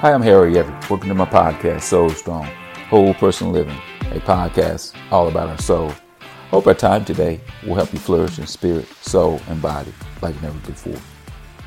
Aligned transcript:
Hi, 0.00 0.14
I'm 0.14 0.22
Harry 0.22 0.56
Everett. 0.56 0.88
Welcome 0.88 1.10
to 1.10 1.14
my 1.14 1.26
podcast, 1.26 1.82
Soul 1.82 2.08
Strong, 2.08 2.46
Whole 2.88 3.12
Person 3.12 3.52
Living, 3.52 3.76
a 4.12 4.20
podcast 4.20 4.94
all 5.12 5.28
about 5.28 5.50
our 5.50 5.58
soul. 5.58 5.92
Hope 6.50 6.66
our 6.68 6.72
time 6.72 7.04
today 7.04 7.38
will 7.66 7.74
help 7.74 7.92
you 7.92 7.98
flourish 7.98 8.38
in 8.38 8.46
spirit, 8.46 8.88
soul, 9.02 9.42
and 9.48 9.60
body 9.60 9.92
like 10.22 10.40
never 10.40 10.56
before. 10.60 10.96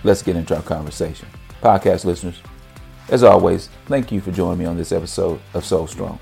Let's 0.04 0.24
get 0.24 0.36
into 0.36 0.56
our 0.56 0.64
conversation. 0.64 1.28
Podcast 1.62 2.06
listeners, 2.06 2.42
as 3.10 3.22
always, 3.22 3.70
thank 3.86 4.12
you 4.12 4.20
for 4.20 4.32
joining 4.32 4.58
me 4.58 4.66
on 4.66 4.78
this 4.78 4.92
episode 4.92 5.40
of 5.54 5.64
Soul 5.64 5.86
Strong. 5.86 6.18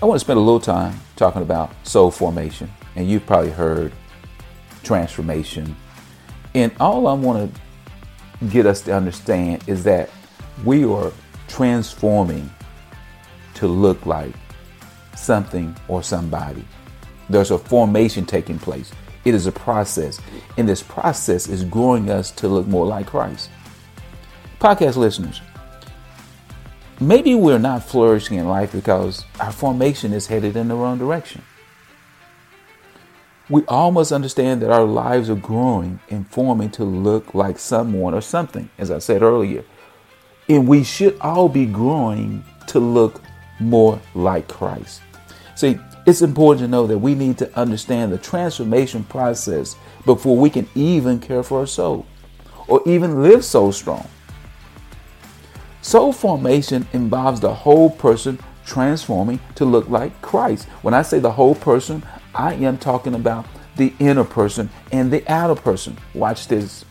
I 0.00 0.06
want 0.06 0.18
to 0.18 0.24
spend 0.24 0.38
a 0.38 0.42
little 0.42 0.60
time 0.60 0.98
talking 1.16 1.42
about 1.42 1.74
soul 1.86 2.10
formation, 2.10 2.70
and 2.96 3.06
you've 3.06 3.26
probably 3.26 3.50
heard 3.50 3.92
transformation. 4.82 5.76
And 6.54 6.72
all 6.80 7.06
I 7.06 7.12
want 7.12 7.54
to 8.40 8.46
get 8.46 8.64
us 8.64 8.80
to 8.80 8.94
understand 8.94 9.62
is 9.68 9.84
that 9.84 10.08
we 10.64 10.84
are 10.84 11.12
transforming 11.48 12.50
to 13.54 13.66
look 13.66 14.06
like 14.06 14.34
something 15.16 15.76
or 15.88 16.02
somebody. 16.02 16.64
There's 17.28 17.50
a 17.50 17.58
formation 17.58 18.26
taking 18.26 18.58
place. 18.58 18.92
It 19.24 19.34
is 19.34 19.46
a 19.46 19.52
process, 19.52 20.20
and 20.58 20.68
this 20.68 20.82
process 20.82 21.48
is 21.48 21.64
growing 21.64 22.10
us 22.10 22.30
to 22.32 22.48
look 22.48 22.66
more 22.66 22.86
like 22.86 23.06
Christ. 23.06 23.50
Podcast 24.58 24.96
listeners, 24.96 25.40
maybe 27.00 27.34
we're 27.34 27.58
not 27.58 27.84
flourishing 27.84 28.38
in 28.38 28.48
life 28.48 28.72
because 28.72 29.24
our 29.38 29.52
formation 29.52 30.12
is 30.12 30.26
headed 30.26 30.56
in 30.56 30.68
the 30.68 30.74
wrong 30.74 30.98
direction. 30.98 31.42
We 33.48 33.62
all 33.66 33.92
must 33.92 34.12
understand 34.12 34.62
that 34.62 34.70
our 34.70 34.84
lives 34.84 35.28
are 35.28 35.36
growing 35.36 36.00
and 36.10 36.26
forming 36.28 36.70
to 36.70 36.84
look 36.84 37.34
like 37.34 37.58
someone 37.58 38.14
or 38.14 38.20
something, 38.20 38.70
as 38.78 38.90
I 38.90 38.98
said 38.98 39.22
earlier. 39.22 39.64
And 40.48 40.66
we 40.66 40.84
should 40.84 41.18
all 41.20 41.48
be 41.48 41.66
growing 41.66 42.44
to 42.68 42.80
look 42.80 43.22
more 43.60 44.00
like 44.14 44.48
Christ. 44.48 45.02
See, 45.54 45.78
it's 46.06 46.22
important 46.22 46.66
to 46.66 46.68
know 46.68 46.86
that 46.86 46.98
we 46.98 47.14
need 47.14 47.38
to 47.38 47.58
understand 47.58 48.12
the 48.12 48.18
transformation 48.18 49.04
process 49.04 49.76
before 50.04 50.36
we 50.36 50.50
can 50.50 50.68
even 50.74 51.20
care 51.20 51.42
for 51.42 51.60
our 51.60 51.66
soul 51.66 52.06
or 52.66 52.82
even 52.86 53.22
live 53.22 53.44
soul 53.44 53.70
strong. 53.72 54.08
Soul 55.80 56.12
formation 56.12 56.86
involves 56.92 57.40
the 57.40 57.54
whole 57.54 57.90
person 57.90 58.38
transforming 58.64 59.40
to 59.56 59.64
look 59.64 59.88
like 59.88 60.20
Christ. 60.22 60.66
When 60.82 60.94
I 60.94 61.02
say 61.02 61.18
the 61.18 61.32
whole 61.32 61.54
person, 61.54 62.04
I 62.34 62.54
am 62.54 62.78
talking 62.78 63.14
about 63.14 63.46
the 63.76 63.92
inner 63.98 64.24
person 64.24 64.70
and 64.90 65.12
the 65.12 65.24
outer 65.30 65.60
person. 65.60 65.96
Watch 66.14 66.48
this. 66.48 66.84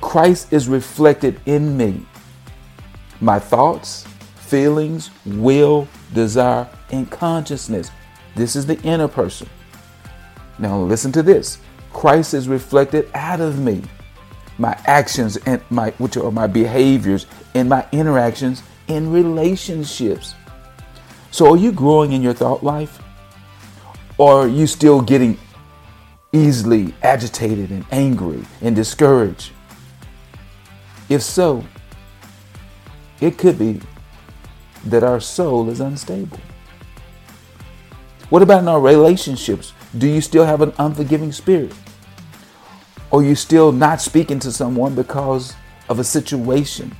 Christ 0.00 0.52
is 0.52 0.68
reflected 0.68 1.40
in 1.46 1.76
me. 1.76 2.06
My 3.20 3.38
thoughts, 3.38 4.06
feelings, 4.36 5.10
will, 5.26 5.88
desire, 6.14 6.68
and 6.90 7.10
consciousness. 7.10 7.90
This 8.34 8.56
is 8.56 8.66
the 8.66 8.80
inner 8.82 9.08
person. 9.08 9.48
Now 10.58 10.78
listen 10.78 11.12
to 11.12 11.22
this. 11.22 11.58
Christ 11.92 12.34
is 12.34 12.48
reflected 12.48 13.10
out 13.14 13.40
of 13.40 13.58
me. 13.58 13.82
My 14.58 14.78
actions 14.86 15.36
and 15.46 15.60
my 15.70 15.90
which 15.98 16.16
are 16.16 16.30
my 16.30 16.46
behaviors 16.46 17.26
and 17.54 17.68
my 17.68 17.86
interactions 17.92 18.62
in 18.88 19.12
relationships. 19.12 20.34
So 21.30 21.52
are 21.52 21.56
you 21.56 21.72
growing 21.72 22.12
in 22.12 22.22
your 22.22 22.34
thought 22.34 22.62
life? 22.62 23.00
Or 24.16 24.42
are 24.44 24.48
you 24.48 24.66
still 24.66 25.00
getting 25.00 25.38
easily 26.32 26.94
agitated 27.02 27.70
and 27.70 27.84
angry 27.90 28.42
and 28.60 28.74
discouraged? 28.74 29.52
If 31.08 31.22
so, 31.22 31.64
it 33.20 33.38
could 33.38 33.58
be 33.58 33.80
that 34.84 35.02
our 35.02 35.20
soul 35.20 35.68
is 35.70 35.80
unstable. 35.80 36.38
What 38.28 38.42
about 38.42 38.62
in 38.62 38.68
our 38.68 38.80
relationships? 38.80 39.72
Do 39.96 40.06
you 40.06 40.20
still 40.20 40.44
have 40.44 40.60
an 40.60 40.72
unforgiving 40.78 41.32
spirit? 41.32 41.72
Are 43.10 43.22
you 43.22 43.34
still 43.34 43.72
not 43.72 44.02
speaking 44.02 44.38
to 44.40 44.52
someone 44.52 44.94
because 44.94 45.54
of 45.88 45.98
a 45.98 46.04
situation? 46.04 46.94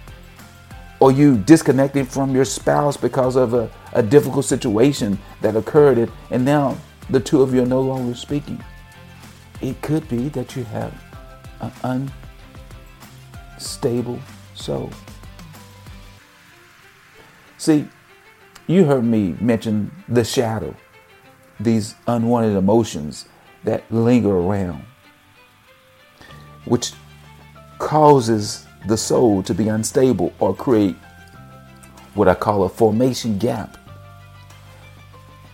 Or 1.00 1.12
you 1.12 1.36
disconnected 1.36 2.08
from 2.08 2.34
your 2.34 2.46
spouse 2.46 2.96
because 2.96 3.36
of 3.36 3.52
a, 3.52 3.70
a 3.92 4.02
difficult 4.02 4.46
situation 4.46 5.18
that 5.42 5.54
occurred 5.54 6.10
and 6.30 6.44
now 6.44 6.78
the 7.10 7.20
two 7.20 7.42
of 7.42 7.54
you 7.54 7.62
are 7.62 7.66
no 7.66 7.82
longer 7.82 8.16
speaking? 8.16 8.62
It 9.60 9.80
could 9.82 10.08
be 10.08 10.30
that 10.30 10.56
you 10.56 10.64
have 10.64 10.94
an 11.82 12.10
unstable 13.58 14.20
soul. 14.54 14.88
See, 17.56 17.88
you 18.68 18.84
heard 18.84 19.04
me 19.04 19.34
mention 19.40 19.90
the 20.08 20.24
shadow, 20.24 20.76
these 21.58 21.96
unwanted 22.06 22.56
emotions 22.56 23.26
that 23.64 23.82
linger 23.90 24.30
around, 24.30 24.84
which 26.66 26.92
causes 27.78 28.64
the 28.86 28.96
soul 28.96 29.42
to 29.42 29.54
be 29.54 29.66
unstable 29.66 30.32
or 30.38 30.54
create 30.54 30.94
what 32.14 32.28
I 32.28 32.34
call 32.34 32.62
a 32.62 32.68
formation 32.68 33.38
gap. 33.38 33.76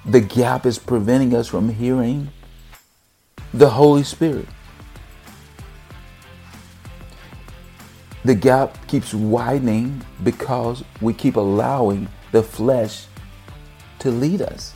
The 0.05 0.21
gap 0.21 0.67
is 0.67 0.79
preventing 0.79 1.35
us 1.35 1.49
from 1.49 1.71
hearing 1.71 2.29
the 3.55 3.71
Holy 3.71 4.03
Spirit. 4.03 4.47
The 8.25 8.35
gap 8.35 8.87
keeps 8.87 9.13
widening 9.13 10.03
because 10.23 10.83
we 11.03 11.13
keep 11.13 11.37
allowing 11.37 12.09
the 12.33 12.43
flesh 12.43 13.05
to 13.99 14.11
lead 14.11 14.41
us. 14.41 14.73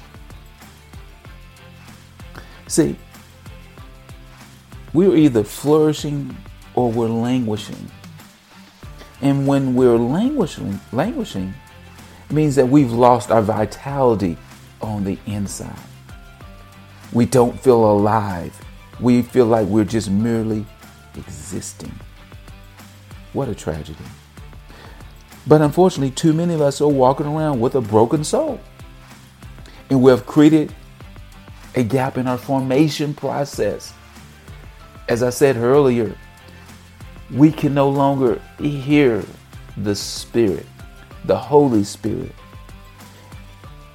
See, 2.67 2.97
we're 4.93 5.17
either 5.17 5.45
flourishing 5.45 6.37
or 6.75 6.93
we're 6.93 7.09
languishing. 7.09 7.91
And 9.23 9.47
when 9.47 9.75
we're 9.75 9.97
languishing, 9.97 10.79
languishing 10.93 11.55
means 12.31 12.55
that 12.57 12.69
we've 12.69 12.93
lost 12.93 13.31
our 13.31 13.43
vitality 13.43 14.37
on 14.83 15.05
the 15.05 15.19
inside. 15.25 15.75
We 17.15 17.25
don't 17.25 17.59
feel 17.59 17.91
alive. 17.91 18.55
We 19.01 19.23
feel 19.23 19.47
like 19.47 19.67
we're 19.67 19.85
just 19.85 20.11
merely 20.11 20.67
existing. 21.17 21.99
What 23.33 23.49
a 23.49 23.55
tragedy. 23.55 24.05
But 25.47 25.63
unfortunately, 25.63 26.11
too 26.11 26.33
many 26.33 26.55
of 26.55 26.61
us 26.61 26.81
are 26.81 26.89
walking 26.89 27.27
around 27.27 27.61
with 27.61 27.75
a 27.75 27.81
broken 27.81 28.25
soul. 28.25 28.61
And 29.91 30.03
we 30.03 30.11
have 30.11 30.27
created 30.27 30.75
a 31.75 31.83
gap 31.83 32.19
in 32.19 32.27
our 32.27 32.37
formation 32.39 33.15
process. 33.15 33.93
As 35.09 35.23
I 35.23 35.31
said 35.31 35.57
earlier, 35.57 36.15
we 37.33 37.51
can 37.51 37.73
no 37.75 37.89
longer 37.89 38.41
hear 38.59 39.25
the 39.77 39.95
Spirit, 39.95 40.67
the 41.25 41.37
Holy 41.37 41.85
Spirit, 41.85 42.35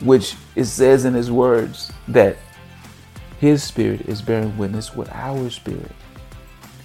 which 0.02 0.36
it 0.56 0.66
says 0.66 1.06
in 1.06 1.14
His 1.14 1.32
words 1.32 1.92
that 2.08 2.38
His 3.40 3.64
Spirit 3.64 4.02
is 4.02 4.22
bearing 4.22 4.58
witness 4.58 4.96
with 4.96 5.10
our 5.12 5.50
spirit. 5.50 5.92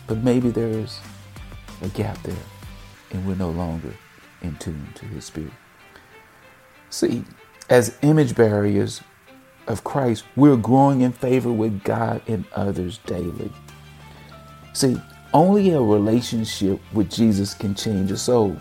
But 0.06 0.18
maybe 0.18 0.50
there 0.50 0.68
is 0.68 1.00
a 1.82 1.88
gap 1.88 2.22
there, 2.22 2.34
and 3.10 3.26
we're 3.26 3.34
no 3.34 3.50
longer 3.50 3.94
in 4.42 4.56
tune 4.56 4.88
to 4.94 5.04
His 5.06 5.24
Spirit. 5.24 5.52
See, 6.90 7.24
as 7.68 7.98
image 8.02 8.34
bearers 8.34 9.02
of 9.66 9.84
Christ, 9.84 10.24
we're 10.36 10.56
growing 10.56 11.02
in 11.02 11.12
favor 11.12 11.52
with 11.52 11.82
God 11.84 12.22
and 12.26 12.44
others 12.54 12.98
daily. 12.98 13.52
See, 14.72 15.00
only 15.34 15.70
a 15.70 15.80
relationship 15.80 16.80
with 16.92 17.10
Jesus 17.10 17.52
can 17.54 17.74
change 17.74 18.10
a 18.10 18.16
soul. 18.16 18.56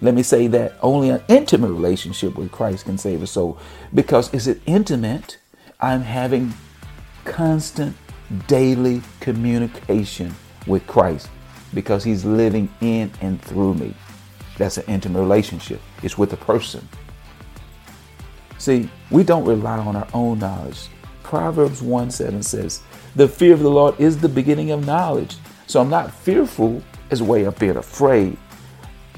Let 0.00 0.14
me 0.14 0.22
say 0.22 0.46
that 0.48 0.74
only 0.82 1.08
an 1.10 1.22
intimate 1.28 1.72
relationship 1.72 2.36
with 2.36 2.52
Christ 2.52 2.84
can 2.84 2.98
save 2.98 3.22
a 3.22 3.26
soul. 3.26 3.58
Because 3.94 4.32
is 4.32 4.46
it 4.46 4.60
intimate? 4.66 5.38
I'm 5.80 6.02
having 6.02 6.52
constant 7.24 7.96
daily 8.46 9.02
communication 9.20 10.34
with 10.66 10.86
Christ 10.86 11.28
because 11.74 12.04
he's 12.04 12.24
living 12.24 12.68
in 12.80 13.10
and 13.20 13.40
through 13.42 13.74
me. 13.74 13.94
That's 14.56 14.78
an 14.78 14.84
intimate 14.88 15.20
relationship. 15.20 15.80
It's 16.02 16.18
with 16.18 16.32
a 16.32 16.36
person. 16.36 16.86
See, 18.58 18.90
we 19.10 19.22
don't 19.22 19.44
rely 19.44 19.78
on 19.78 19.94
our 19.94 20.08
own 20.12 20.40
knowledge. 20.40 20.88
Proverbs 21.22 21.80
1 21.80 22.10
7 22.10 22.42
says, 22.42 22.82
The 23.14 23.28
fear 23.28 23.54
of 23.54 23.60
the 23.60 23.70
Lord 23.70 23.98
is 24.00 24.18
the 24.18 24.28
beginning 24.28 24.72
of 24.72 24.86
knowledge. 24.86 25.36
So 25.66 25.80
I'm 25.80 25.90
not 25.90 26.12
fearful 26.12 26.82
as 27.10 27.20
a 27.20 27.24
way 27.24 27.44
of 27.44 27.58
being 27.58 27.76
afraid. 27.76 28.36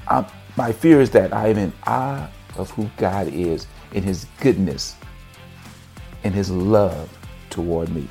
I'm, 0.08 0.26
my 0.56 0.73
fear 0.73 1.00
is 1.00 1.11
that 1.11 1.32
I 1.32 1.49
am 1.49 1.58
in 1.58 1.73
awe 1.87 2.29
of 2.58 2.70
who 2.73 2.91
God 2.97 3.29
is 3.29 3.67
in 3.93 4.02
His 4.02 4.26
goodness 4.41 4.97
and 6.25 6.35
His 6.35 6.50
love 6.50 7.08
toward 7.49 7.88
me. 7.94 8.08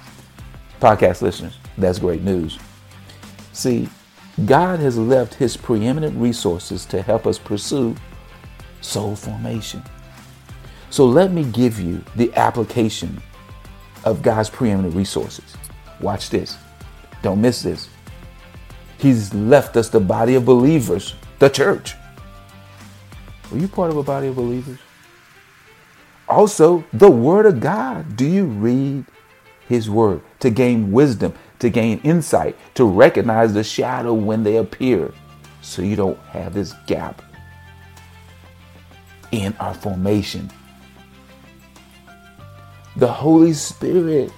Podcast 0.79 1.21
listeners, 1.21 1.57
that's 1.77 1.99
great 1.99 2.21
news. 2.21 2.57
See, 3.53 3.89
God 4.45 4.79
has 4.79 4.97
left 4.97 5.33
his 5.33 5.57
preeminent 5.57 6.15
resources 6.17 6.85
to 6.87 7.01
help 7.01 7.25
us 7.27 7.37
pursue 7.37 7.95
soul 8.81 9.15
formation. 9.15 9.83
So 10.89 11.05
let 11.05 11.31
me 11.31 11.43
give 11.43 11.79
you 11.79 12.03
the 12.15 12.33
application 12.35 13.21
of 14.03 14.21
God's 14.21 14.49
preeminent 14.49 14.95
resources. 14.95 15.55
Watch 15.99 16.29
this. 16.29 16.57
Don't 17.21 17.41
miss 17.41 17.61
this. 17.61 17.89
He's 18.97 19.33
left 19.33 19.77
us 19.77 19.89
the 19.89 19.99
body 19.99 20.35
of 20.35 20.45
believers, 20.45 21.15
the 21.39 21.49
church. 21.49 21.95
Are 23.51 23.57
you 23.57 23.67
part 23.67 23.91
of 23.91 23.97
a 23.97 24.03
body 24.03 24.27
of 24.27 24.35
believers? 24.35 24.79
Also, 26.27 26.83
the 26.93 27.09
Word 27.09 27.45
of 27.45 27.59
God. 27.59 28.15
Do 28.15 28.25
you 28.25 28.45
read 28.45 29.05
His 29.67 29.89
Word 29.89 30.21
to 30.39 30.49
gain 30.49 30.91
wisdom, 30.91 31.33
to 31.59 31.69
gain 31.69 31.99
insight, 32.03 32.57
to 32.75 32.85
recognize 32.85 33.53
the 33.53 33.63
shadow 33.63 34.13
when 34.13 34.43
they 34.43 34.57
appear 34.57 35.13
so 35.61 35.81
you 35.81 35.95
don't 35.95 36.19
have 36.19 36.53
this 36.53 36.73
gap 36.87 37.21
in 39.31 39.55
our 39.59 39.73
formation? 39.73 40.49
The 42.95 43.07
Holy 43.07 43.53
Spirit. 43.53 44.31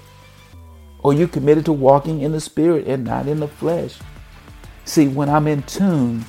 Are 1.03 1.13
you 1.13 1.27
committed 1.27 1.65
to 1.65 1.73
walking 1.73 2.21
in 2.21 2.31
the 2.31 2.41
Spirit 2.41 2.87
and 2.87 3.03
not 3.03 3.27
in 3.27 3.39
the 3.39 3.47
flesh? 3.47 3.97
See, 4.85 5.07
when 5.07 5.29
I'm 5.29 5.47
in 5.47 5.63
tune 5.63 6.25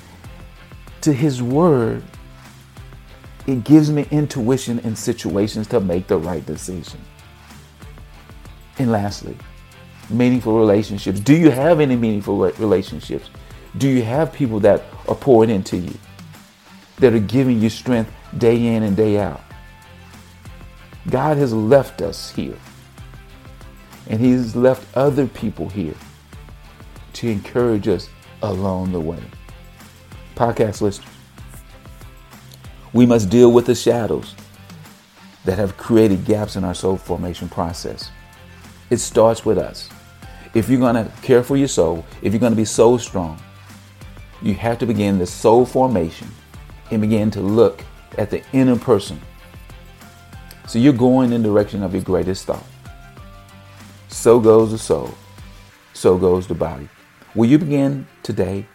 to 1.03 1.13
His 1.13 1.43
Word, 1.43 2.03
it 3.47 3.65
gives 3.65 3.91
me 3.91 4.07
intuition 4.11 4.79
in 4.81 4.97
situations 4.97 5.67
to 5.69 5.81
make 5.81 6.07
the 6.07 6.17
right 6.17 6.45
decision. 6.47 7.01
And 8.79 8.93
lastly, 8.93 9.37
meaningful 10.11 10.59
relationships. 10.59 11.21
Do 11.21 11.35
you 11.35 11.51
have 11.51 11.81
any 11.81 11.97
meaningful 11.97 12.39
relationships? 12.39 13.31
Do 13.79 13.89
you 13.89 14.03
have 14.03 14.33
people 14.33 14.61
that 14.61 14.85
are 15.09 15.15
pouring 15.15 15.51
into 15.51 15.77
you, 15.77 15.95
that 16.99 17.15
are 17.15 17.19
giving 17.19 17.61
you 17.61 17.71
strength 17.71 18.13
day 18.37 18.67
in 18.67 18.83
and 18.83 18.97
day 18.97 19.19
out? 19.19 19.41
God 21.09 21.37
has 21.37 21.53
left 21.53 22.03
us 22.03 22.31
here, 22.31 22.59
and 24.09 24.21
He's 24.21 24.55
left 24.55 24.87
other 24.97 25.27
people 25.27 25.69
here 25.69 25.95
to 27.15 27.29
encourage 27.29 27.89
us 27.89 28.09
along 28.43 28.93
the 28.93 29.01
way. 29.01 29.23
Podcast 30.35 30.81
listeners, 30.81 31.09
we 32.93 33.07
must 33.07 33.31
deal 33.31 33.53
with 33.53 33.67
the 33.67 33.75
shadows 33.75 34.35
that 35.45 35.59
have 35.59 35.77
created 35.77 36.25
gaps 36.25 36.57
in 36.57 36.65
our 36.65 36.75
soul 36.75 36.97
formation 36.97 37.49
process. 37.49 38.11
It 38.93 39.01
starts 39.01 39.47
with 39.47 39.57
us. 39.57 39.89
If 40.53 40.69
you're 40.69 40.79
going 40.79 41.03
to 41.03 41.11
care 41.23 41.43
for 41.43 41.57
your 41.57 41.67
soul, 41.67 42.05
if 42.21 42.35
you're 42.35 42.41
going 42.41 42.53
to 42.53 42.57
be 42.57 42.67
soul 42.67 42.99
strong, 42.99 43.41
you 44.43 44.53
have 44.53 44.79
to 44.81 44.87
begin 44.87 45.19
the 45.19 45.27
soul 45.27 45.65
formation 45.65 46.29
and 46.91 47.01
begin 47.01 47.31
to 47.31 47.41
look 47.41 47.83
at 48.19 48.29
the 48.29 48.43
inner 48.53 48.77
person. 48.77 49.19
So 50.67 50.79
you're 50.79 50.93
going 50.93 51.33
in 51.33 51.43
the 51.43 51.49
direction 51.49 51.83
of 51.83 51.95
your 51.95 52.03
greatest 52.03 52.45
thought. 52.45 52.67
So 54.09 54.39
goes 54.39 54.73
the 54.73 54.79
soul, 54.79 55.15
so 55.95 56.19
goes 56.19 56.47
the 56.47 56.55
body. 56.55 56.91
Will 57.35 57.49
you 57.49 57.57
begin 57.57 58.07
today 58.23 58.67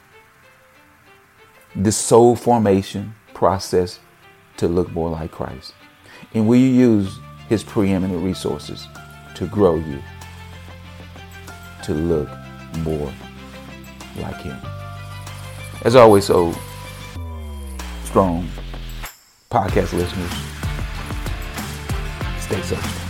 the 1.75 1.91
soul 1.91 2.35
formation 2.35 3.13
process 3.35 3.99
to 4.57 4.67
look 4.67 4.91
more 4.93 5.11
like 5.11 5.29
Christ? 5.29 5.75
And 6.33 6.47
will 6.47 6.57
you 6.57 6.69
use 6.69 7.19
his 7.49 7.63
preeminent 7.63 8.23
resources 8.23 8.87
to 9.37 9.45
grow 9.45 9.75
you 9.75 10.01
to 11.83 11.93
look 11.93 12.27
more 12.79 13.13
like 14.17 14.41
him? 14.41 14.57
As 15.85 15.95
always, 15.95 16.25
Soul 16.25 16.53
Strong 18.05 18.49
podcast 19.51 19.93
listeners, 19.93 20.31
stay 22.41 22.61
safe. 22.63 23.06